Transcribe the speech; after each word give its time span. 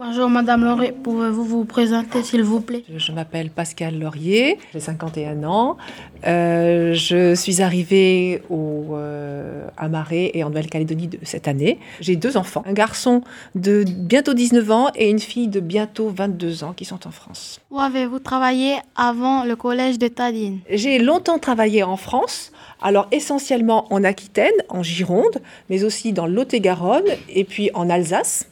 Bonjour 0.00 0.30
Madame 0.30 0.62
Laurier, 0.62 0.92
pouvez-vous 0.92 1.42
vous 1.42 1.64
présenter 1.64 2.22
s'il 2.22 2.44
vous 2.44 2.60
plaît? 2.60 2.84
Je 2.96 3.10
m'appelle 3.10 3.50
Pascal 3.50 3.98
Laurier, 3.98 4.56
j'ai 4.72 4.78
51 4.78 5.42
ans. 5.42 5.76
Euh, 6.24 6.94
je 6.94 7.34
suis 7.34 7.62
arrivée 7.62 8.40
au, 8.48 8.94
euh, 8.94 9.66
à 9.76 9.88
Marais 9.88 10.30
et 10.34 10.44
en 10.44 10.50
Nouvelle-Calédonie 10.50 11.10
cette 11.24 11.48
année. 11.48 11.80
J'ai 11.98 12.14
deux 12.14 12.36
enfants, 12.36 12.62
un 12.64 12.74
garçon 12.74 13.22
de 13.56 13.82
bientôt 13.84 14.34
19 14.34 14.70
ans 14.70 14.86
et 14.94 15.10
une 15.10 15.18
fille 15.18 15.48
de 15.48 15.58
bientôt 15.58 16.10
22 16.10 16.62
ans 16.62 16.74
qui 16.74 16.84
sont 16.84 17.08
en 17.08 17.10
France. 17.10 17.58
Où 17.72 17.80
avez-vous 17.80 18.20
travaillé 18.20 18.76
avant 18.94 19.42
le 19.42 19.56
collège 19.56 19.98
de 19.98 20.06
Tadine 20.06 20.60
J'ai 20.70 21.00
longtemps 21.00 21.40
travaillé 21.40 21.82
en 21.82 21.96
France, 21.96 22.52
alors 22.80 23.08
essentiellement 23.10 23.92
en 23.92 24.04
Aquitaine, 24.04 24.54
en 24.68 24.84
Gironde, 24.84 25.38
mais 25.70 25.82
aussi 25.82 26.12
dans 26.12 26.28
Lot-et-Garonne 26.28 27.02
et 27.28 27.42
puis 27.42 27.72
en 27.74 27.90
Alsace. 27.90 28.48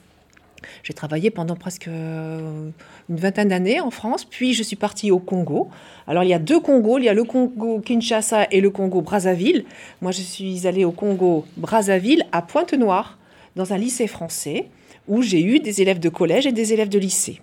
J'ai 0.82 0.94
travaillé 0.94 1.30
pendant 1.30 1.56
presque 1.56 1.88
euh, 1.88 2.70
une 3.08 3.16
vingtaine 3.16 3.48
d'années 3.48 3.80
en 3.80 3.90
France, 3.90 4.24
puis 4.24 4.54
je 4.54 4.62
suis 4.62 4.76
partie 4.76 5.10
au 5.10 5.18
Congo. 5.18 5.68
Alors 6.06 6.24
il 6.24 6.28
y 6.28 6.34
a 6.34 6.38
deux 6.38 6.60
Congos, 6.60 6.98
il 6.98 7.04
y 7.04 7.08
a 7.08 7.14
le 7.14 7.24
Congo 7.24 7.80
Kinshasa 7.80 8.46
et 8.50 8.60
le 8.60 8.70
Congo 8.70 9.00
Brazzaville. 9.00 9.64
Moi 10.00 10.12
je 10.12 10.20
suis 10.20 10.66
allée 10.66 10.84
au 10.84 10.92
Congo 10.92 11.44
Brazzaville 11.56 12.24
à 12.32 12.42
Pointe-Noire, 12.42 13.18
dans 13.56 13.72
un 13.72 13.78
lycée 13.78 14.06
français, 14.06 14.68
où 15.08 15.22
j'ai 15.22 15.42
eu 15.42 15.60
des 15.60 15.80
élèves 15.82 15.98
de 15.98 16.08
collège 16.08 16.46
et 16.46 16.52
des 16.52 16.72
élèves 16.72 16.88
de 16.88 16.98
lycée. 16.98 17.40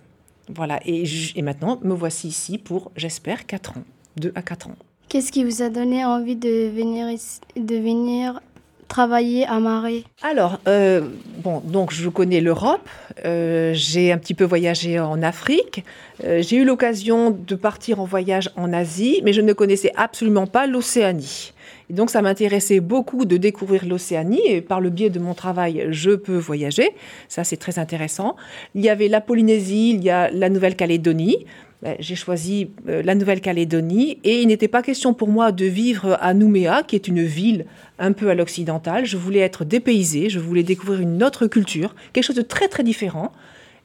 Voilà, 0.50 0.80
et, 0.86 1.42
maintenant 1.42 1.80
me 1.84 1.94
voici 1.94 2.28
ici 2.28 2.58
pour, 2.58 2.92
j'espère, 2.96 3.46
4 3.46 3.78
ans, 3.78 3.84
2 4.18 4.34
à 4.36 4.42
4 4.42 4.68
ans. 4.68 4.76
Qu'est-ce 5.08 5.32
qui 5.32 5.44
vous 5.44 5.62
a 5.62 5.70
donné 5.70 6.04
envie 6.06 6.36
de 6.36 6.70
venir, 6.70 7.08
de 7.56 7.76
venir 7.76 8.42
travailler 8.88 9.46
à 9.46 9.60
Marais 9.60 10.04
Alors, 10.22 10.60
euh, 10.68 11.02
bon, 11.44 11.62
donc 11.64 11.92
je 11.92 12.10
connais 12.10 12.42
l'Europe, 12.42 12.88
euh, 13.26 13.72
j'ai 13.74 14.12
un 14.12 14.18
petit 14.18 14.34
peu 14.34 14.44
voyagé 14.44 15.00
en 15.00 15.22
Afrique, 15.22 15.84
euh, 16.24 16.42
j'ai 16.42 16.58
eu 16.58 16.66
l'occasion 16.66 17.32
de 17.32 17.56
partir 17.56 18.00
en 18.00 18.06
voyage 18.06 18.50
en 18.56 18.74
Asie, 18.74 19.22
mais 19.24 19.34
je 19.34 19.42
ne 19.42 19.54
connaissais 19.54 19.92
absolument 19.96 20.48
pas 20.48 20.68
l'Océanie. 20.68 21.54
Et 21.90 21.94
donc 21.94 22.10
ça 22.10 22.22
m'intéressait 22.22 22.80
beaucoup 22.80 23.26
de 23.26 23.38
découvrir 23.38 23.86
l'Océanie 23.86 24.42
et 24.46 24.62
par 24.62 24.80
le 24.80 24.90
biais 24.90 25.10
de 25.10 25.20
mon 25.20 25.34
travail, 25.34 25.88
je 25.90 26.12
peux 26.12 26.38
voyager. 26.38 26.92
Ça, 27.28 27.44
c'est 27.44 27.58
très 27.58 27.80
intéressant. 27.80 28.36
Il 28.76 28.82
y 28.82 28.90
avait 28.90 29.08
la 29.08 29.22
Polynésie, 29.22 29.92
il 29.92 30.04
y 30.04 30.10
a 30.10 30.30
la 30.32 30.50
Nouvelle-Calédonie. 30.50 31.46
Ben, 31.84 31.98
j'ai 32.00 32.16
choisi 32.16 32.70
euh, 32.88 33.04
la 33.04 33.14
Nouvelle-Calédonie 33.14 34.18
et 34.24 34.42
il 34.42 34.48
n'était 34.48 34.70
pas 34.70 34.82
question 34.82 35.14
pour 35.14 35.28
moi 35.28 35.52
de 35.52 35.66
vivre 35.66 36.18
à 36.22 36.34
Nouméa, 36.34 36.82
qui 36.82 36.96
est 36.96 37.10
une 37.10 37.26
ville 37.26 37.66
un 38.00 38.14
peu 38.14 38.30
à 38.30 38.36
l'occidental. 38.36 39.06
Je 39.06 39.18
voulais 39.18 39.42
être 39.42 39.66
dépaysée, 39.66 40.30
je 40.30 40.40
voulais 40.40 40.64
découvrir 40.64 41.02
une 41.02 41.22
autre 41.22 41.46
culture, 41.46 41.94
quelque 42.14 42.24
chose 42.24 42.38
de 42.38 42.42
très 42.42 42.70
très 42.70 42.84
différent. 42.84 43.34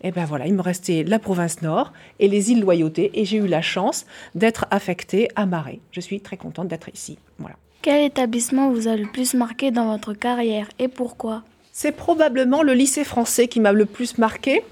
Et 0.05 0.13
ben 0.13 0.25
voilà, 0.27 0.47
il 0.47 0.55
me 0.55 0.63
restait 0.63 1.03
la 1.03 1.19
province 1.19 1.61
nord 1.61 1.93
et 2.21 2.29
les 2.29 2.53
îles 2.53 2.61
Loyauté 2.61 3.11
et 3.15 3.25
j'ai 3.25 3.39
eu 3.39 3.49
la 3.49 3.63
chance 3.63 4.07
d'être 4.37 4.67
affectée 4.71 5.29
à 5.35 5.45
Marais. 5.45 5.81
Je 5.91 6.01
suis 6.01 6.21
très 6.21 6.37
contente 6.37 6.69
d'être 6.69 6.89
ici. 6.95 7.19
Voilà. 7.41 7.57
Quel 7.83 8.05
établissement 8.05 8.71
vous 8.71 8.87
a 8.87 8.95
le 8.95 9.07
plus 9.07 9.35
marqué 9.35 9.73
dans 9.73 9.91
votre 9.91 10.15
carrière 10.15 10.69
et 10.79 10.87
pourquoi? 10.87 11.43
C'est 11.73 11.91
probablement 11.91 12.63
le 12.63 12.75
lycée 12.75 13.03
français 13.03 13.49
qui 13.49 13.59
m'a 13.59 13.73
le 13.73 13.87
plus 13.87 14.19
marqué 14.19 14.63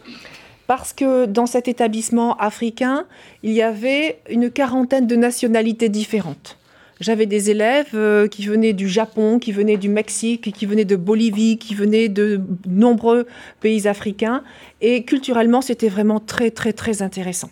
parce 0.67 0.93
que 0.93 1.27
dans 1.27 1.47
cet 1.47 1.69
établissement 1.69 2.37
africain, 2.37 3.07
il 3.43 3.53
y 3.53 3.63
avait 3.63 4.21
une 4.29 4.51
quarantaine 4.51 5.07
de 5.07 5.17
nationalités 5.17 5.89
différentes. 5.89 6.59
J'avais 6.99 7.27
des 7.27 7.51
élèves 7.51 7.91
euh, 7.95 8.27
qui 8.27 8.47
venaient 8.47 8.73
du 8.73 8.89
Japon, 8.89 9.39
qui 9.39 9.53
venaient 9.53 9.77
du 9.77 9.91
Mexique, 9.91 10.51
qui 10.53 10.65
venaient 10.65 10.87
de 10.87 10.97
Bolivie, 10.97 11.59
qui 11.59 11.75
venaient 11.75 12.09
de 12.09 12.41
nombreux 12.67 13.27
pays 13.61 13.87
africains. 13.87 14.43
Et 14.81 15.05
culturellement, 15.05 15.61
c'était 15.61 15.91
vraiment 15.91 16.21
très, 16.21 16.51
très, 16.51 16.73
très 16.73 17.03
intéressant. 17.03 17.51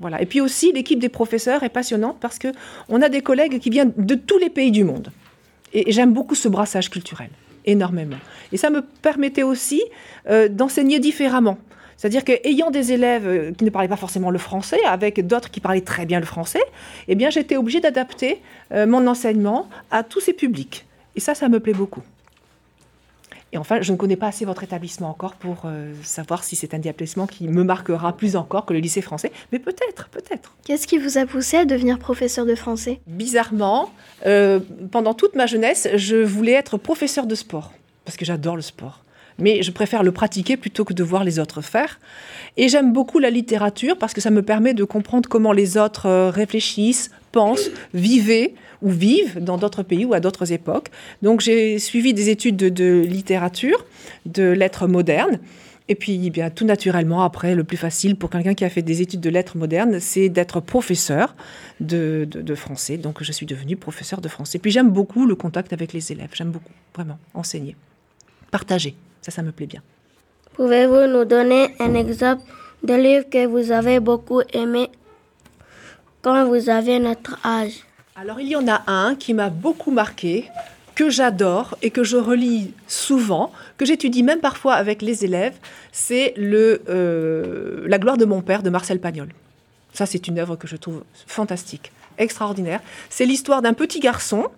Voilà. 0.00 0.20
Et 0.20 0.26
puis 0.26 0.40
aussi, 0.40 0.72
l'équipe 0.72 0.98
des 0.98 1.08
professeurs 1.08 1.62
est 1.62 1.68
passionnante 1.68 2.16
parce 2.20 2.38
que 2.38 2.48
on 2.88 3.02
a 3.02 3.08
des 3.08 3.20
collègues 3.20 3.60
qui 3.60 3.70
viennent 3.70 3.92
de 3.96 4.14
tous 4.16 4.38
les 4.38 4.50
pays 4.50 4.72
du 4.72 4.82
monde. 4.82 5.12
Et 5.72 5.92
j'aime 5.92 6.12
beaucoup 6.12 6.34
ce 6.34 6.48
brassage 6.48 6.90
culturel, 6.90 7.30
énormément. 7.66 8.16
Et 8.50 8.56
ça 8.56 8.70
me 8.70 8.82
permettait 8.82 9.44
aussi 9.44 9.80
euh, 10.28 10.48
d'enseigner 10.48 10.98
différemment. 10.98 11.58
C'est-à-dire 12.00 12.24
qu'ayant 12.24 12.70
des 12.70 12.92
élèves 12.92 13.26
euh, 13.26 13.52
qui 13.52 13.62
ne 13.62 13.68
parlaient 13.68 13.86
pas 13.86 13.96
forcément 13.96 14.30
le 14.30 14.38
français, 14.38 14.82
avec 14.86 15.26
d'autres 15.26 15.50
qui 15.50 15.60
parlaient 15.60 15.82
très 15.82 16.06
bien 16.06 16.18
le 16.18 16.24
français, 16.24 16.62
eh 17.08 17.14
bien 17.14 17.28
j'étais 17.28 17.58
obligée 17.58 17.80
d'adapter 17.80 18.40
euh, 18.72 18.86
mon 18.86 19.06
enseignement 19.06 19.68
à 19.90 20.02
tous 20.02 20.20
ces 20.20 20.32
publics. 20.32 20.86
Et 21.14 21.20
ça, 21.20 21.34
ça 21.34 21.50
me 21.50 21.60
plaît 21.60 21.74
beaucoup. 21.74 22.00
Et 23.52 23.58
enfin, 23.58 23.82
je 23.82 23.92
ne 23.92 23.98
connais 23.98 24.16
pas 24.16 24.28
assez 24.28 24.46
votre 24.46 24.62
établissement 24.62 25.10
encore 25.10 25.34
pour 25.34 25.64
euh, 25.66 25.92
savoir 26.02 26.42
si 26.42 26.56
c'est 26.56 26.72
un 26.72 26.78
établissement 26.78 27.26
qui 27.26 27.48
me 27.48 27.64
marquera 27.64 28.16
plus 28.16 28.34
encore 28.34 28.64
que 28.64 28.72
le 28.72 28.78
lycée 28.78 29.02
français, 29.02 29.30
mais 29.52 29.58
peut-être, 29.58 30.08
peut-être. 30.08 30.54
Qu'est-ce 30.64 30.86
qui 30.86 30.96
vous 30.96 31.18
a 31.18 31.26
poussé 31.26 31.58
à 31.58 31.66
devenir 31.66 31.98
professeur 31.98 32.46
de 32.46 32.54
français? 32.54 33.00
Bizarrement, 33.08 33.90
euh, 34.24 34.58
pendant 34.90 35.12
toute 35.12 35.34
ma 35.34 35.44
jeunesse, 35.44 35.86
je 35.96 36.16
voulais 36.16 36.52
être 36.52 36.78
professeur 36.78 37.26
de 37.26 37.34
sport, 37.34 37.72
parce 38.06 38.16
que 38.16 38.24
j'adore 38.24 38.56
le 38.56 38.62
sport 38.62 39.04
mais 39.40 39.62
je 39.62 39.70
préfère 39.70 40.02
le 40.02 40.12
pratiquer 40.12 40.56
plutôt 40.56 40.84
que 40.84 40.94
de 40.94 41.02
voir 41.02 41.24
les 41.24 41.38
autres 41.38 41.60
faire. 41.60 41.98
Et 42.56 42.68
j'aime 42.68 42.92
beaucoup 42.92 43.18
la 43.18 43.30
littérature 43.30 43.96
parce 43.98 44.12
que 44.12 44.20
ça 44.20 44.30
me 44.30 44.42
permet 44.42 44.74
de 44.74 44.84
comprendre 44.84 45.28
comment 45.28 45.52
les 45.52 45.76
autres 45.76 46.06
euh, 46.06 46.30
réfléchissent, 46.30 47.10
pensent, 47.32 47.70
vivaient 47.94 48.54
ou 48.82 48.90
vivent 48.90 49.42
dans 49.42 49.58
d'autres 49.58 49.82
pays 49.82 50.04
ou 50.04 50.14
à 50.14 50.20
d'autres 50.20 50.52
époques. 50.52 50.88
Donc 51.22 51.40
j'ai 51.40 51.78
suivi 51.78 52.14
des 52.14 52.28
études 52.30 52.56
de, 52.56 53.04
littérature, 53.06 53.84
de 54.26 54.44
lettres 54.44 54.86
modernes. 54.86 55.38
Et 55.88 55.96
puis, 55.96 56.20
eh 56.24 56.30
bien, 56.30 56.50
tout 56.50 56.64
naturellement, 56.64 57.24
après, 57.24 57.56
le 57.56 57.64
plus 57.64 57.76
facile 57.76 58.14
pour 58.14 58.30
quelqu'un 58.30 58.54
qui 58.54 58.64
a 58.64 58.70
fait 58.70 58.80
des 58.80 59.02
études 59.02 59.20
de 59.20 59.28
lettres 59.28 59.56
modernes, 59.56 59.98
c'est 59.98 60.28
d'être 60.28 60.60
professeur 60.60 61.34
de, 61.80 62.28
français. 62.54 62.96
Donc, 62.96 63.24
je 63.24 63.32
suis 63.32 63.44
devenue 63.44 63.74
professeur 63.74 64.20
de 64.20 64.28
français. 64.28 64.60
Puis, 64.60 64.70
j'aime 64.70 64.90
beaucoup 64.90 65.26
le 65.26 65.34
contact 65.34 65.72
avec 65.72 65.92
les 65.92 66.12
élèves. 66.12 66.30
J'aime 66.32 66.52
beaucoup, 66.52 66.70
vraiment, 66.94 67.18
enseigner, 67.34 67.74
partager. 68.52 68.94
Ça, 69.22 69.30
ça 69.30 69.42
me 69.42 69.52
plaît 69.52 69.66
bien. 69.66 69.82
Pouvez-vous 70.54 71.06
nous 71.06 71.24
donner 71.24 71.74
un 71.78 71.94
exemple 71.94 72.42
de 72.82 72.94
livre 72.94 73.28
que 73.30 73.46
vous 73.46 73.70
avez 73.72 74.00
beaucoup 74.00 74.42
aimé 74.52 74.90
quand 76.22 76.46
vous 76.46 76.68
aviez 76.68 76.98
notre 76.98 77.38
âge? 77.46 77.84
Alors, 78.16 78.40
il 78.40 78.48
y 78.48 78.56
en 78.56 78.68
a 78.68 78.82
un 78.86 79.14
qui 79.14 79.32
m'a 79.32 79.48
beaucoup 79.48 79.90
marqué, 79.90 80.50
que 80.94 81.08
j'adore 81.08 81.78
et 81.80 81.90
que 81.90 82.04
je 82.04 82.18
relis 82.18 82.74
souvent, 82.86 83.52
que 83.78 83.86
j'étudie 83.86 84.22
même 84.22 84.40
parfois 84.40 84.74
avec 84.74 85.00
les 85.00 85.24
élèves, 85.24 85.54
c'est 85.92 86.34
le 86.36 86.82
euh, 86.90 87.84
La 87.86 87.98
gloire 87.98 88.18
de 88.18 88.26
mon 88.26 88.42
père 88.42 88.62
de 88.62 88.68
Marcel 88.68 89.00
Pagnol. 89.00 89.28
Ça, 89.94 90.04
c'est 90.04 90.28
une 90.28 90.38
œuvre 90.38 90.56
que 90.56 90.68
je 90.68 90.76
trouve 90.76 91.02
fantastique, 91.26 91.90
extraordinaire. 92.18 92.80
C'est 93.08 93.24
l'histoire 93.24 93.62
d'un 93.62 93.72
petit 93.72 94.00
garçon 94.00 94.48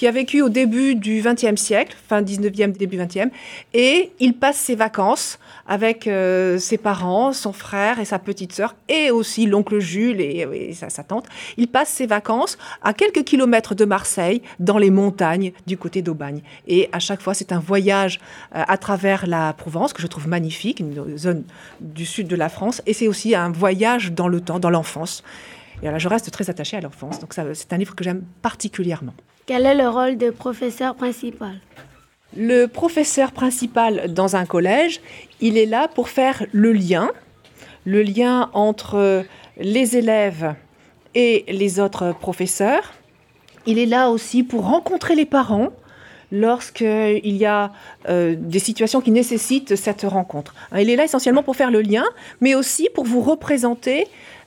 qui 0.00 0.06
a 0.06 0.12
vécu 0.12 0.40
au 0.40 0.48
début 0.48 0.94
du 0.94 1.20
XXe 1.22 1.60
siècle, 1.60 1.94
fin 2.08 2.22
19e, 2.22 2.72
début 2.72 2.96
20e, 2.96 3.28
et 3.74 4.12
il 4.18 4.32
passe 4.32 4.56
ses 4.56 4.74
vacances 4.74 5.38
avec 5.66 6.06
euh, 6.06 6.56
ses 6.56 6.78
parents, 6.78 7.34
son 7.34 7.52
frère 7.52 8.00
et 8.00 8.06
sa 8.06 8.18
petite 8.18 8.54
sœur, 8.54 8.74
et 8.88 9.10
aussi 9.10 9.44
l'oncle 9.44 9.78
Jules 9.78 10.22
et, 10.22 10.72
sa, 10.72 11.04
tante. 11.04 11.26
Il 11.58 11.68
passe 11.68 11.90
ses 11.90 12.06
vacances 12.06 12.56
à 12.80 12.94
quelques 12.94 13.24
kilomètres 13.24 13.74
de 13.74 13.84
Marseille, 13.84 14.40
dans 14.58 14.78
les 14.78 14.88
montagnes 14.88 15.52
du 15.66 15.76
côté 15.76 16.00
d'Aubagne. 16.00 16.40
Et 16.66 16.88
à 16.92 16.98
chaque 16.98 17.20
fois, 17.20 17.34
c'est 17.34 17.52
un 17.52 17.60
voyage 17.60 18.20
euh, 18.56 18.62
à 18.66 18.78
travers 18.78 19.26
la 19.26 19.52
Provence, 19.52 19.92
que 19.92 20.00
je 20.00 20.06
trouve 20.06 20.28
magnifique, 20.28 20.80
une 20.80 21.18
zone 21.18 21.44
du 21.82 22.06
sud 22.06 22.26
de 22.26 22.36
la 22.36 22.48
France, 22.48 22.80
et 22.86 22.94
c'est 22.94 23.06
aussi 23.06 23.34
un 23.34 23.50
voyage 23.50 24.12
dans 24.12 24.28
le 24.28 24.40
temps, 24.40 24.60
dans 24.60 24.70
l'enfance. 24.70 25.22
Et 25.82 25.90
là, 25.90 25.98
je 25.98 26.08
reste 26.08 26.30
très 26.30 26.48
attachée 26.48 26.78
à 26.78 26.80
l'enfance, 26.80 27.18
donc 27.20 27.34
c'est 27.34 27.72
un 27.74 27.76
livre 27.76 27.94
que 27.94 28.02
j'aime 28.02 28.22
particulièrement. 28.40 29.12
Quel 29.50 29.66
est 29.66 29.74
le 29.74 29.88
rôle 29.88 30.16
du 30.16 30.30
professeur 30.30 30.94
principal? 30.94 31.56
Le 32.36 32.66
professeur 32.66 33.32
principal 33.32 34.14
dans 34.14 34.36
un 34.36 34.46
collège, 34.46 35.00
il 35.40 35.58
est 35.58 35.66
là 35.66 35.88
pour 35.88 36.08
faire 36.08 36.46
le 36.52 36.70
lien, 36.70 37.10
le 37.84 38.02
lien 38.02 38.48
entre 38.52 39.24
les 39.56 39.96
élèves 39.96 40.54
et 41.16 41.44
les 41.48 41.80
autres 41.80 42.12
professeurs. 42.12 42.92
Il 43.66 43.80
est 43.80 43.86
là 43.86 44.10
aussi 44.10 44.44
pour 44.44 44.68
rencontrer 44.68 45.16
les 45.16 45.26
parents 45.26 45.70
lorsqu'il 46.30 47.36
y 47.36 47.44
a 47.44 47.72
euh, 48.08 48.36
des 48.38 48.60
situations 48.60 49.00
qui 49.00 49.10
nécessitent 49.10 49.74
cette 49.74 50.02
rencontre. 50.02 50.54
Il 50.78 50.88
est 50.90 50.94
là 50.94 51.02
essentiellement 51.02 51.42
pour 51.42 51.56
faire 51.56 51.72
le 51.72 51.80
lien, 51.80 52.04
mais 52.40 52.54
aussi 52.54 52.88
pour 52.94 53.04
vous 53.04 53.20
représenter 53.20 54.06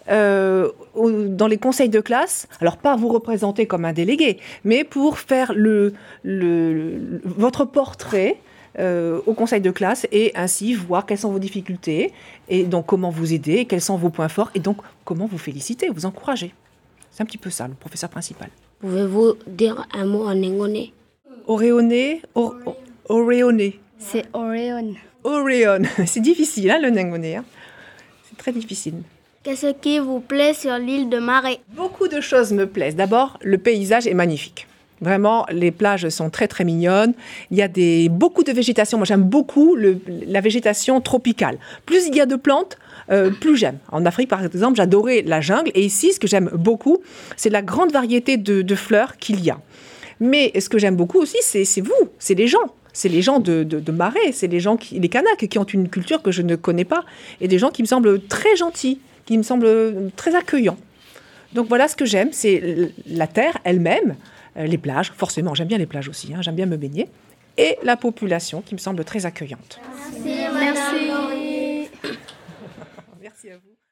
euh, 0.09 0.69
dans 0.95 1.47
les 1.47 1.57
conseils 1.57 1.89
de 1.89 1.99
classe, 1.99 2.47
alors 2.61 2.77
pas 2.77 2.95
vous 2.95 3.07
représenter 3.09 3.65
comme 3.67 3.85
un 3.85 3.93
délégué, 3.93 4.37
mais 4.63 4.83
pour 4.83 5.17
faire 5.19 5.53
le, 5.55 5.93
le, 6.23 7.21
votre 7.23 7.65
portrait 7.65 8.37
euh, 8.79 9.21
au 9.27 9.33
conseil 9.33 9.61
de 9.61 9.71
classe 9.71 10.07
et 10.11 10.31
ainsi 10.35 10.73
voir 10.73 11.05
quelles 11.05 11.19
sont 11.19 11.31
vos 11.31 11.39
difficultés 11.39 12.11
et 12.49 12.63
donc 12.63 12.85
comment 12.87 13.09
vous 13.11 13.33
aider, 13.33 13.65
quels 13.65 13.81
sont 13.81 13.97
vos 13.97 14.09
points 14.09 14.29
forts 14.29 14.51
et 14.55 14.59
donc 14.59 14.77
comment 15.05 15.25
vous 15.27 15.37
féliciter, 15.37 15.89
vous 15.89 16.05
encourager. 16.05 16.53
C'est 17.11 17.21
un 17.21 17.25
petit 17.25 17.37
peu 17.37 17.49
ça, 17.51 17.67
le 17.67 17.75
professeur 17.75 18.09
principal. 18.09 18.49
Pouvez-vous 18.79 19.35
dire 19.47 19.87
un 19.93 20.05
mot 20.05 20.25
en 20.25 20.33
négoné 20.33 20.93
Auréoné, 21.45 22.21
auréoné. 23.09 23.79
C'est 23.97 24.25
Orion. 24.33 24.95
Orion. 25.23 25.81
C'est 26.05 26.21
difficile, 26.21 26.71
hein, 26.71 26.79
le 26.81 26.89
Nengone. 26.89 27.25
hein. 27.25 27.43
C'est 28.27 28.37
très 28.37 28.51
difficile. 28.51 28.95
Qu'est-ce 29.43 29.73
qui 29.73 29.99
vous 29.99 30.21
plaît 30.21 30.53
sur 30.53 30.77
l'île 30.77 31.09
de 31.09 31.19
Marais 31.19 31.59
Beaucoup 31.75 32.07
de 32.07 32.21
choses 32.21 32.53
me 32.53 32.65
plaisent. 32.65 32.95
D'abord, 32.95 33.37
le 33.41 33.57
paysage 33.57 34.07
est 34.07 34.13
magnifique. 34.13 34.67
Vraiment, 35.01 35.45
les 35.51 35.71
plages 35.71 36.07
sont 36.07 36.29
très 36.29 36.47
très 36.47 36.63
mignonnes. 36.63 37.13
Il 37.51 37.57
y 37.57 37.61
a 37.61 37.67
des, 37.67 38.07
beaucoup 38.07 38.45
de 38.45 38.53
végétation. 38.53 38.97
Moi, 38.97 39.03
j'aime 39.03 39.23
beaucoup 39.23 39.75
la 39.75 40.39
végétation 40.39 41.01
tropicale. 41.01 41.57
Plus 41.85 42.07
il 42.07 42.15
y 42.15 42.21
a 42.21 42.25
de 42.25 42.37
plantes, 42.37 42.77
euh, 43.11 43.31
plus 43.31 43.57
j'aime. 43.57 43.79
En 43.91 44.05
Afrique, 44.05 44.29
par 44.29 44.45
exemple, 44.45 44.77
j'adorais 44.77 45.23
la 45.23 45.41
jungle. 45.41 45.71
Et 45.75 45.83
ici, 45.83 46.13
ce 46.13 46.21
que 46.21 46.27
j'aime 46.27 46.49
beaucoup, 46.53 46.99
c'est 47.35 47.49
la 47.49 47.61
grande 47.61 47.91
variété 47.91 48.37
de, 48.37 48.75
fleurs 48.75 49.17
qu'il 49.17 49.43
y 49.43 49.49
a. 49.49 49.59
Mais 50.21 50.53
ce 50.57 50.69
que 50.69 50.77
j'aime 50.77 50.95
beaucoup 50.95 51.19
aussi, 51.19 51.37
c'est 51.41 51.81
vous, 51.81 52.09
c'est 52.17 52.35
les 52.35 52.47
gens. 52.47 52.73
C'est 52.93 53.09
les 53.09 53.21
gens 53.21 53.41
de, 53.41 53.63
de, 53.63 53.81
de 53.81 53.91
Marais, 53.91 54.31
c'est 54.31 54.47
les 54.47 54.61
gens, 54.61 54.77
qui, 54.77 54.99
les 55.01 55.09
Kanaks, 55.09 55.49
qui 55.49 55.59
ont 55.59 55.65
une 55.65 55.89
culture 55.89 56.21
que 56.21 56.31
je 56.31 56.43
ne 56.43 56.55
connais 56.55 56.85
pas. 56.85 57.03
Et 57.41 57.49
des 57.49 57.59
gens 57.59 57.71
qui 57.71 57.81
me 57.81 57.87
semblent 57.87 58.25
très 58.27 58.55
gentils, 58.55 58.99
qui 59.25 59.37
me 59.37 59.43
semblent 59.43 60.11
très 60.15 60.35
accueillants. 60.35 60.77
Donc 61.53 61.67
voilà 61.67 61.87
ce 61.87 61.95
que 61.95 62.05
j'aime, 62.05 62.29
c'est 62.31 62.91
la 63.05 63.27
terre 63.27 63.57
elle-même, 63.63 64.15
euh, 64.57 64.65
les 64.65 64.77
plages, 64.77 65.11
forcément, 65.15 65.53
j'aime 65.53 65.67
bien 65.67 65.77
les 65.77 65.85
plages 65.85 66.09
aussi, 66.09 66.33
hein, 66.33 66.41
j'aime 66.41 66.55
bien 66.55 66.65
me 66.65 66.77
baigner, 66.77 67.09
et 67.57 67.77
la 67.83 67.95
population 67.95 68.61
qui 68.61 68.73
me 68.73 68.79
semble 68.79 69.03
très 69.03 69.25
accueillante. 69.25 69.79
Merci. 70.23 71.11
Merci 73.21 73.49
à 73.49 73.57
vous. 73.57 73.82